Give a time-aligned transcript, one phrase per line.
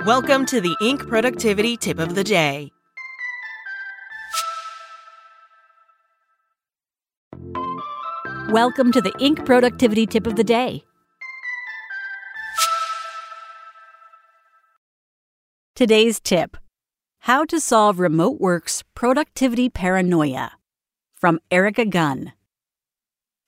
[0.00, 1.06] Welcome to the Inc.
[1.06, 2.72] Productivity Tip of the Day.
[8.50, 9.46] Welcome to the Inc.
[9.46, 10.82] Productivity Tip of the Day.
[15.76, 16.56] Today's tip
[17.20, 20.54] How to Solve Remote Work's Productivity Paranoia
[21.14, 22.32] from Erica Gunn.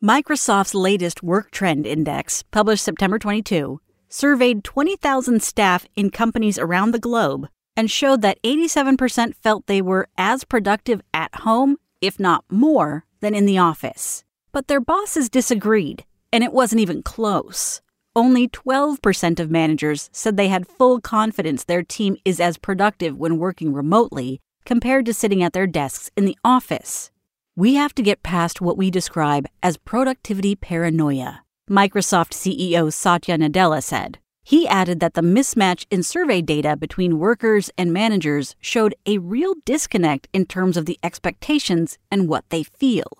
[0.02, 6.98] Microsoft's latest Work Trend Index, published September 22, surveyed 20,000 staff in companies around the
[6.98, 13.04] globe and showed that 87% felt they were as productive at home, if not more,
[13.20, 14.24] than in the office.
[14.52, 17.82] But their bosses disagreed, and it wasn't even close.
[18.14, 23.38] Only 12% of managers said they had full confidence their team is as productive when
[23.38, 27.10] working remotely compared to sitting at their desks in the office.
[27.54, 31.45] We have to get past what we describe as productivity paranoia.
[31.70, 34.18] Microsoft CEO Satya Nadella said.
[34.44, 39.54] He added that the mismatch in survey data between workers and managers showed a real
[39.64, 43.18] disconnect in terms of the expectations and what they feel.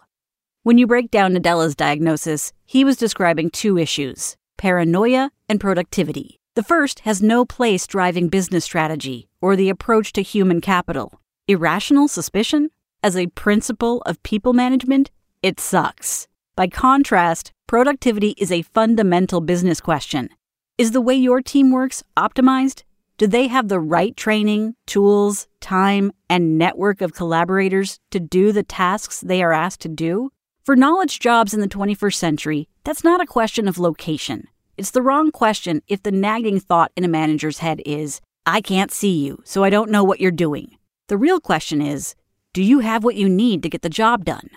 [0.63, 6.39] When you break down Nadella's diagnosis, he was describing two issues paranoia and productivity.
[6.55, 11.21] The first has no place driving business strategy or the approach to human capital.
[11.49, 12.71] Irrational suspicion?
[13.03, 15.11] As a principle of people management,
[15.43, 16.29] it sucks.
[16.57, 20.31] By contrast, productivity is a fundamental business question.
[20.79, 22.83] Is the way your team works optimized?
[23.19, 28.63] Do they have the right training, tools, time, and network of collaborators to do the
[28.63, 30.31] tasks they are asked to do?
[30.65, 34.49] For knowledge jobs in the 21st century, that's not a question of location.
[34.79, 38.91] It's the wrong question if the nagging thought in a manager's head is, I can't
[38.91, 40.79] see you, so I don't know what you're doing.
[41.09, 42.15] The real question is,
[42.55, 44.49] do you have what you need to get the job done?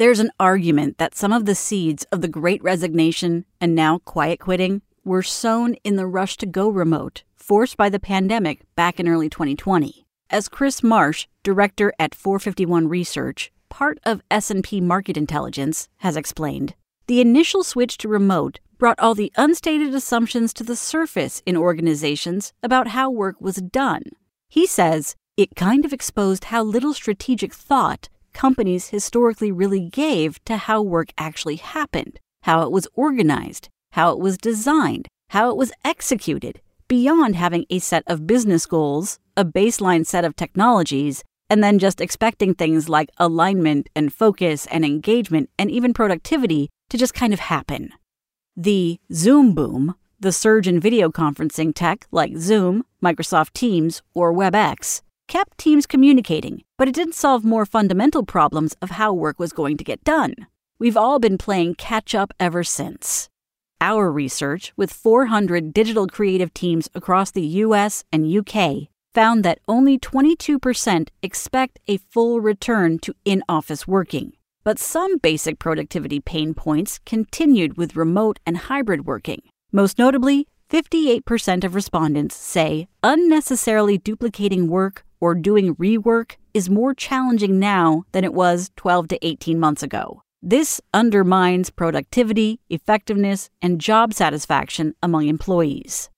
[0.00, 4.40] There's an argument that some of the seeds of the great resignation and now quiet
[4.40, 9.06] quitting were sown in the rush to go remote, forced by the pandemic back in
[9.06, 10.06] early 2020.
[10.30, 16.72] As Chris Marsh, director at 451 Research, part of S&P Market Intelligence, has explained,
[17.06, 22.54] the initial switch to remote brought all the unstated assumptions to the surface in organizations
[22.62, 24.04] about how work was done.
[24.48, 30.56] He says it kind of exposed how little strategic thought companies historically really gave to
[30.56, 35.72] how work actually happened, how it was organized, how it was designed, how it was
[35.84, 41.78] executed, beyond having a set of business goals, a baseline set of technologies, and then
[41.78, 47.32] just expecting things like alignment and focus and engagement and even productivity to just kind
[47.32, 47.92] of happen.
[48.56, 55.02] The Zoom boom, the surge in video conferencing tech like Zoom, Microsoft Teams, or WebEx,
[55.30, 59.76] kept teams communicating, but it didn't solve more fundamental problems of how work was going
[59.76, 60.34] to get done.
[60.80, 63.28] We've all been playing catch up ever since.
[63.80, 70.00] Our research, with 400 digital creative teams across the US and UK, found that only
[70.00, 74.32] 22% expect a full return to in office working.
[74.64, 79.42] But some basic productivity pain points continued with remote and hybrid working.
[79.70, 87.58] Most notably, 58% of respondents say unnecessarily duplicating work or doing rework is more challenging
[87.58, 90.22] now than it was 12 to 18 months ago.
[90.42, 96.08] This undermines productivity, effectiveness, and job satisfaction among employees.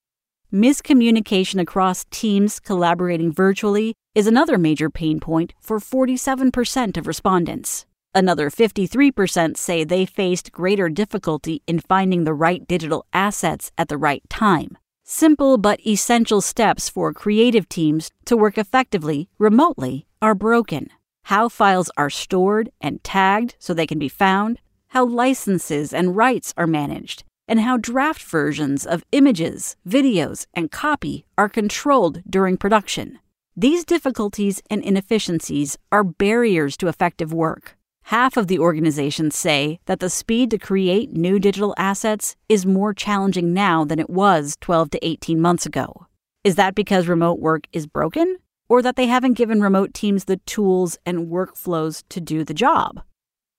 [0.52, 7.86] Miscommunication across teams collaborating virtually is another major pain point for 47% of respondents.
[8.14, 13.96] Another 53% say they faced greater difficulty in finding the right digital assets at the
[13.96, 20.88] right time simple but essential steps for creative teams to work effectively remotely are broken.
[21.24, 24.58] How files are stored and tagged so they can be found,
[24.88, 31.26] how licenses and rights are managed, and how draft versions of images, videos, and copy
[31.36, 33.18] are controlled during production.
[33.56, 37.76] These difficulties and inefficiencies are barriers to effective work.
[38.04, 42.92] Half of the organizations say that the speed to create new digital assets is more
[42.92, 46.06] challenging now than it was 12 to 18 months ago.
[46.44, 48.36] Is that because remote work is broken?
[48.68, 53.02] Or that they haven't given remote teams the tools and workflows to do the job?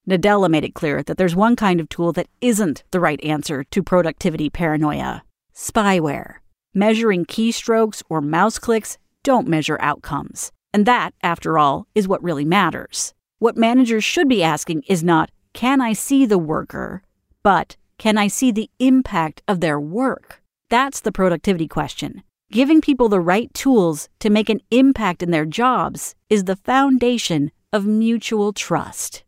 [0.07, 3.63] Nadella made it clear that there's one kind of tool that isn't the right answer
[3.63, 5.23] to productivity paranoia
[5.56, 6.35] spyware.
[6.73, 10.51] Measuring keystrokes or mouse clicks don't measure outcomes.
[10.73, 13.13] And that, after all, is what really matters.
[13.43, 17.03] What managers should be asking is not, can I see the worker,
[17.43, 20.41] but can I see the impact of their work?
[20.69, 22.23] That's the productivity question.
[22.53, 27.51] Giving people the right tools to make an impact in their jobs is the foundation
[27.73, 29.25] of mutual trust.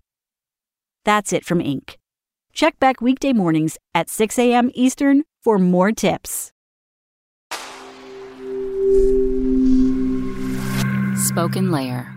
[1.04, 1.98] That's it from Inc.
[2.54, 4.72] Check back weekday mornings at 6 a.m.
[4.74, 6.54] Eastern for more tips.
[11.18, 12.15] Spoken Layer.